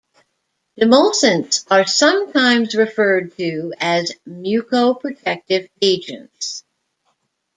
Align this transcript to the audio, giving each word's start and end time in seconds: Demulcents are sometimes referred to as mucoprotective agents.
Demulcents 0.79 1.63
are 1.69 1.85
sometimes 1.85 2.73
referred 2.73 3.37
to 3.37 3.71
as 3.79 4.11
mucoprotective 4.27 5.69
agents. 5.79 6.63